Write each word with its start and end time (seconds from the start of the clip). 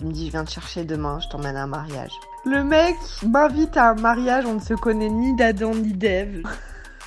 Il 0.00 0.06
me 0.06 0.12
dit 0.12 0.26
je 0.26 0.32
viens 0.32 0.44
te 0.44 0.50
chercher 0.50 0.84
demain, 0.84 1.18
je 1.20 1.28
t'emmène 1.28 1.56
à 1.56 1.64
un 1.64 1.66
mariage. 1.66 2.12
Le 2.46 2.64
mec 2.64 2.96
m'invite 3.26 3.76
à 3.76 3.90
un 3.90 3.94
mariage, 3.94 4.46
on 4.46 4.54
ne 4.54 4.60
se 4.60 4.74
connaît 4.74 5.10
ni 5.10 5.36
d'Adam 5.36 5.74
ni 5.74 5.92
d'Ève. 5.92 6.42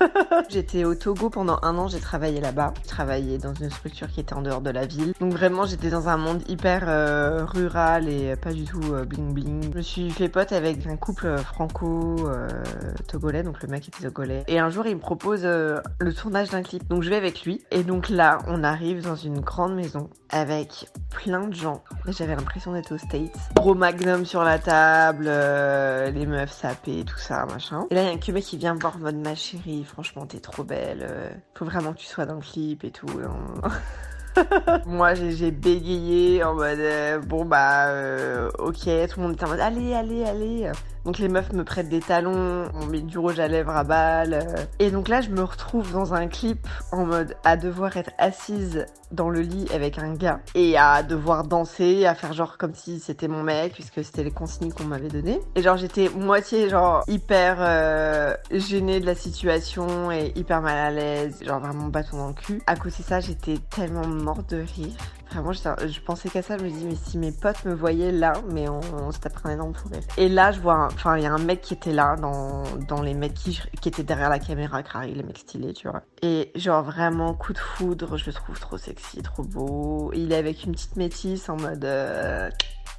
j'étais 0.48 0.84
au 0.84 0.94
Togo 0.94 1.30
pendant 1.30 1.58
un 1.62 1.76
an, 1.76 1.88
j'ai 1.88 2.00
travaillé 2.00 2.40
là-bas. 2.40 2.74
Je 2.82 2.88
travaillais 2.88 3.38
dans 3.38 3.54
une 3.54 3.70
structure 3.70 4.08
qui 4.08 4.20
était 4.20 4.34
en 4.34 4.42
dehors 4.42 4.60
de 4.60 4.70
la 4.70 4.86
ville. 4.86 5.12
Donc 5.20 5.32
vraiment, 5.32 5.66
j'étais 5.66 5.90
dans 5.90 6.08
un 6.08 6.16
monde 6.16 6.42
hyper 6.48 6.84
euh, 6.86 7.44
rural 7.44 8.08
et 8.08 8.36
pas 8.36 8.52
du 8.52 8.64
tout 8.64 8.80
euh, 8.92 9.04
bling 9.04 9.32
bling. 9.32 9.72
Je 9.72 9.76
me 9.76 9.82
suis 9.82 10.10
fait 10.10 10.28
pote 10.28 10.52
avec 10.52 10.86
un 10.86 10.96
couple 10.96 11.36
franco-togolais, 11.38 13.42
donc 13.42 13.62
le 13.62 13.68
mec 13.68 13.88
était 13.88 14.04
togolais. 14.04 14.44
Et 14.48 14.58
un 14.58 14.70
jour, 14.70 14.86
il 14.86 14.96
me 14.96 15.00
propose 15.00 15.42
euh, 15.44 15.80
le 16.00 16.14
tournage 16.14 16.50
d'un 16.50 16.62
clip. 16.62 16.86
Donc 16.88 17.02
je 17.02 17.10
vais 17.10 17.16
avec 17.16 17.44
lui. 17.44 17.64
Et 17.70 17.82
donc 17.82 18.08
là, 18.08 18.38
on 18.46 18.64
arrive 18.64 19.02
dans 19.02 19.16
une 19.16 19.40
grande 19.40 19.74
maison 19.74 20.10
avec 20.30 20.88
plein 21.10 21.46
de 21.46 21.54
gens. 21.54 21.82
J'avais 22.06 22.34
l'impression 22.36 22.72
d'être 22.72 22.92
aux 22.92 22.98
States. 22.98 23.34
Gros 23.54 23.74
magnum 23.74 24.24
sur 24.26 24.42
la 24.44 24.58
table, 24.58 25.24
les 25.24 26.26
meufs 26.26 26.52
sapées, 26.52 27.04
tout 27.06 27.18
ça, 27.18 27.46
machin. 27.46 27.86
Et 27.90 27.94
là, 27.94 28.02
il 28.02 28.06
y 28.06 28.10
a 28.10 28.12
un 28.12 28.18
cubé 28.18 28.42
qui 28.42 28.56
vient 28.56 28.74
voir 28.74 28.98
mode 28.98 29.16
ma 29.16 29.34
chérie 29.34 29.84
franchement, 29.84 30.26
t'es 30.26 30.40
trop 30.40 30.64
belle. 30.64 31.06
euh, 31.08 31.30
Faut 31.54 31.64
vraiment 31.64 31.92
que 31.92 31.98
tu 31.98 32.06
sois 32.06 32.26
dans 32.26 32.34
le 32.34 32.40
clip 32.40 32.84
et 32.84 32.90
tout. 32.90 33.06
non. 33.06 33.62
Moi, 34.86 35.14
j'ai 35.14 35.50
bégayé 35.50 36.44
en 36.44 36.54
mode 36.54 36.78
euh, 36.78 37.18
bon 37.18 37.44
bah 37.44 37.88
euh, 37.88 38.50
ok, 38.58 38.74
tout 38.84 39.20
le 39.20 39.22
monde 39.22 39.32
était 39.32 39.44
en 39.44 39.48
mode 39.48 39.60
allez, 39.60 39.94
allez, 39.94 40.24
allez. 40.24 40.70
Donc 41.08 41.16
les 41.20 41.28
meufs 41.30 41.54
me 41.54 41.64
prêtent 41.64 41.88
des 41.88 42.00
talons, 42.00 42.68
on 42.74 42.84
met 42.84 43.00
du 43.00 43.16
rouge 43.16 43.40
à 43.40 43.48
lèvres 43.48 43.74
à 43.74 43.82
balles. 43.82 44.34
euh. 44.34 44.64
Et 44.78 44.90
donc 44.90 45.08
là, 45.08 45.22
je 45.22 45.30
me 45.30 45.42
retrouve 45.42 45.90
dans 45.90 46.12
un 46.12 46.28
clip 46.28 46.68
en 46.92 47.06
mode 47.06 47.34
à 47.44 47.56
devoir 47.56 47.96
être 47.96 48.10
assise 48.18 48.84
dans 49.10 49.30
le 49.30 49.40
lit 49.40 49.64
avec 49.72 49.98
un 49.98 50.12
gars 50.12 50.40
et 50.54 50.76
à 50.76 51.02
devoir 51.02 51.44
danser, 51.44 52.04
à 52.04 52.14
faire 52.14 52.34
genre 52.34 52.58
comme 52.58 52.74
si 52.74 53.00
c'était 53.00 53.26
mon 53.26 53.42
mec 53.42 53.72
puisque 53.72 54.04
c'était 54.04 54.22
les 54.22 54.30
consignes 54.30 54.70
qu'on 54.70 54.84
m'avait 54.84 55.08
données. 55.08 55.40
Et 55.54 55.62
genre 55.62 55.78
j'étais 55.78 56.10
moitié 56.10 56.68
genre 56.68 57.04
hyper 57.08 57.56
euh, 57.60 58.34
gênée 58.50 59.00
de 59.00 59.06
la 59.06 59.14
situation 59.14 60.12
et 60.12 60.34
hyper 60.36 60.60
mal 60.60 60.76
à 60.76 60.90
l'aise, 60.90 61.42
genre 61.42 61.60
vraiment 61.60 61.86
bâton 61.86 62.18
dans 62.18 62.28
le 62.28 62.34
cul. 62.34 62.60
À 62.66 62.76
côté 62.76 63.02
de 63.02 63.08
ça, 63.08 63.20
j'étais 63.20 63.56
tellement 63.70 64.06
morte 64.06 64.50
de 64.50 64.58
rire. 64.58 64.92
Vraiment, 65.30 65.52
j'étais- 65.52 65.88
je 65.88 66.00
pensais 66.00 66.30
qu'à 66.30 66.40
ça, 66.40 66.56
je 66.56 66.64
me 66.64 66.70
dis, 66.70 66.84
mais 66.86 66.94
si 66.94 67.18
mes 67.18 67.32
potes 67.32 67.64
me 67.66 67.74
voyaient 67.74 68.12
là, 68.12 68.32
mais 68.50 68.66
on, 68.68 68.80
on 68.94 69.12
se 69.12 69.18
taperait 69.18 69.50
un 69.50 69.52
énorme 69.52 69.74
fou. 69.74 69.90
Et 70.16 70.28
là, 70.30 70.52
je 70.52 70.60
vois, 70.60 70.86
enfin, 70.86 71.18
il 71.18 71.22
y 71.22 71.26
a 71.26 71.32
un 71.32 71.38
mec 71.38 71.60
qui 71.60 71.74
était 71.74 71.92
là, 71.92 72.16
dans, 72.16 72.62
dans 72.88 73.02
les 73.02 73.12
mecs 73.12 73.34
qui, 73.34 73.60
qui 73.80 73.88
étaient 73.90 74.02
derrière 74.02 74.30
la 74.30 74.38
caméra, 74.38 74.82
carré, 74.82 75.12
les 75.12 75.22
mecs 75.22 75.38
stylés, 75.38 75.74
tu 75.74 75.86
vois. 75.88 76.02
Et 76.22 76.50
genre, 76.54 76.82
vraiment, 76.82 77.34
coup 77.34 77.52
de 77.52 77.58
foudre, 77.58 78.16
je 78.16 78.24
le 78.26 78.32
trouve 78.32 78.58
trop 78.58 78.78
sexy, 78.78 79.20
trop 79.22 79.42
beau. 79.42 80.10
Il 80.14 80.32
est 80.32 80.36
avec 80.36 80.64
une 80.64 80.72
petite 80.72 80.96
métisse 80.96 81.48
en 81.50 81.56
mode. 81.56 81.84
euh, 81.84 82.48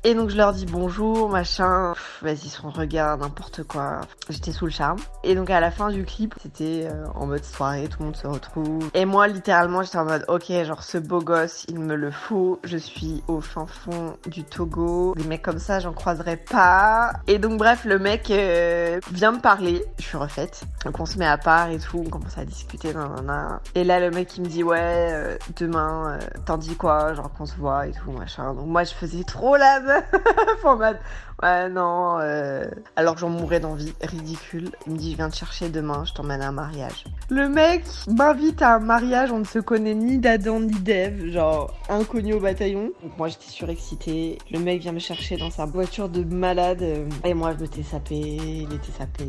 Et 0.05 0.15
donc 0.15 0.29
je 0.29 0.37
leur 0.37 0.53
dis 0.53 0.65
bonjour, 0.65 1.27
machin, 1.27 1.93
vas-y 2.21 2.47
son 2.47 2.69
regard, 2.69 3.17
n'importe 3.17 3.63
quoi. 3.63 3.99
J'étais 4.29 4.53
sous 4.53 4.63
le 4.63 4.71
charme. 4.71 4.97
Et 5.25 5.35
donc 5.35 5.49
à 5.49 5.59
la 5.59 5.71
fin 5.71 5.89
du 5.89 6.05
clip, 6.05 6.35
c'était 6.41 6.87
euh, 6.89 7.05
en 7.15 7.27
mode 7.27 7.43
soirée, 7.43 7.89
tout 7.89 7.97
le 7.99 8.05
monde 8.05 8.15
se 8.15 8.25
retrouve. 8.25 8.89
Et 8.93 9.03
moi 9.03 9.27
littéralement 9.27 9.83
j'étais 9.83 9.97
en 9.97 10.05
mode 10.05 10.23
ok, 10.29 10.53
genre 10.63 10.83
ce 10.83 10.97
beau 10.97 11.19
gosse, 11.19 11.65
il 11.67 11.79
me 11.79 11.95
le 11.95 12.11
faut. 12.11 12.61
Je 12.63 12.77
suis 12.77 13.21
au 13.27 13.41
fin 13.41 13.65
fond 13.65 14.15
du 14.25 14.45
Togo. 14.45 15.15
Des 15.17 15.25
mecs 15.25 15.41
comme 15.41 15.59
ça, 15.59 15.79
j'en 15.79 15.91
croiserai 15.91 16.37
pas. 16.37 17.11
Et 17.27 17.37
donc 17.37 17.57
bref, 17.57 17.83
le 17.83 17.99
mec 17.99 18.31
euh, 18.31 19.01
vient 19.11 19.33
me 19.33 19.39
parler. 19.39 19.83
Je 19.97 20.05
suis 20.05 20.17
refaite. 20.17 20.61
Donc 20.85 20.97
on 21.01 21.05
se 21.05 21.17
met 21.17 21.27
à 21.27 21.37
part 21.37 21.71
et 21.71 21.77
tout, 21.77 22.01
on 22.05 22.09
commence 22.09 22.37
à 22.37 22.45
discuter, 22.45 22.93
nan, 22.93 23.15
nan, 23.15 23.25
nan. 23.25 23.59
Et 23.75 23.83
là 23.83 23.99
le 23.99 24.11
mec 24.11 24.37
il 24.37 24.43
me 24.43 24.47
dit 24.47 24.63
ouais, 24.63 24.79
euh, 25.11 25.37
demain, 25.57 26.19
t'en 26.45 26.57
dis 26.57 26.77
quoi, 26.77 27.13
genre 27.15 27.33
qu'on 27.33 27.45
se 27.45 27.57
voit 27.57 27.87
et 27.87 27.91
tout, 27.91 28.13
machin. 28.13 28.53
Donc 28.53 28.67
moi 28.67 28.85
je 28.85 28.93
faisais 28.93 29.25
trop 29.25 29.57
la 29.57 29.88
mode 30.63 30.97
ouais 31.41 31.69
non. 31.69 32.17
euh, 32.19 32.65
Alors 32.95 33.17
j'en 33.17 33.29
mourais 33.29 33.59
d'envie, 33.61 33.93
ridicule. 34.01 34.71
Il 34.87 34.93
me 34.93 34.97
dit 34.97 35.11
je 35.11 35.15
viens 35.17 35.29
te 35.29 35.35
chercher 35.35 35.69
demain, 35.69 36.03
je 36.05 36.13
t'emmène 36.13 36.41
à 36.41 36.49
un 36.49 36.51
mariage. 36.51 37.05
Le 37.29 37.47
mec 37.47 37.85
m'invite 38.07 38.61
à 38.61 38.75
un 38.75 38.79
mariage, 38.79 39.31
on 39.31 39.39
ne 39.39 39.43
se 39.45 39.59
connaît 39.59 39.93
ni 39.95 40.17
d'Adam 40.17 40.59
ni 40.59 40.77
d'Ève, 40.79 41.27
genre 41.31 41.73
inconnu 41.89 42.33
au 42.33 42.39
bataillon. 42.39 42.91
Donc 43.03 43.17
moi 43.17 43.27
j'étais 43.29 43.49
surexcitée. 43.49 44.37
Le 44.51 44.59
mec 44.59 44.81
vient 44.81 44.91
me 44.91 44.99
chercher 44.99 45.37
dans 45.37 45.49
sa 45.49 45.65
voiture 45.65 46.09
de 46.09 46.23
malade. 46.23 46.81
euh, 46.81 47.07
Et 47.23 47.33
moi 47.33 47.53
je 47.57 47.61
m'étais 47.63 47.83
sapé, 47.83 48.15
il 48.17 48.73
était 48.73 48.91
sapé. 48.97 49.25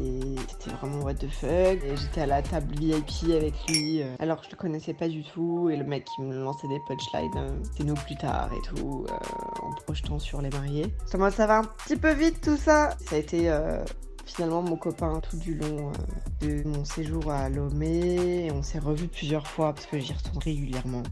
C'était 0.48 0.74
vraiment 0.76 1.04
what 1.04 1.14
the 1.14 1.28
fuck. 1.30 1.50
Et 1.84 1.96
j'étais 1.96 2.22
à 2.22 2.26
la 2.26 2.42
table 2.42 2.74
VIP 2.76 3.30
avec 3.36 3.54
lui, 3.68 4.02
euh, 4.02 4.14
alors 4.18 4.38
que 4.40 4.46
je 4.46 4.50
le 4.50 4.56
connaissais 4.56 4.94
pas 4.94 5.08
du 5.08 5.22
tout. 5.22 5.68
Et 5.70 5.76
le 5.76 5.84
mec 5.84 6.04
qui 6.04 6.22
me 6.22 6.34
lançait 6.42 6.68
des 6.68 6.80
punchlines, 6.88 7.30
euh, 7.36 7.50
c'est 7.76 7.84
nous 7.84 7.94
plus 7.94 8.16
tard 8.16 8.50
et 8.52 8.66
tout, 8.68 9.06
euh, 9.08 9.12
en 9.62 9.70
projetant 9.84 10.18
sur 10.18 10.42
les 10.42 10.49
mariés. 10.50 10.94
Ça, 11.06 11.18
moi, 11.18 11.30
ça 11.30 11.46
va 11.46 11.58
un 11.58 11.64
petit 11.64 11.96
peu 11.96 12.12
vite 12.12 12.40
tout 12.40 12.56
ça. 12.56 12.96
Ça 13.06 13.16
a 13.16 13.18
été 13.18 13.50
euh, 13.50 13.82
finalement 14.26 14.62
mon 14.62 14.76
copain 14.76 15.20
tout 15.20 15.36
du 15.36 15.54
long 15.54 15.92
euh, 16.42 16.62
de 16.62 16.68
mon 16.68 16.84
séjour 16.84 17.30
à 17.30 17.48
Lomé. 17.48 18.50
On 18.52 18.62
s'est 18.62 18.78
revus 18.78 19.08
plusieurs 19.08 19.46
fois 19.46 19.72
parce 19.72 19.86
que 19.86 19.98
j'y 19.98 20.12
retourne 20.12 20.38
régulièrement. 20.42 21.02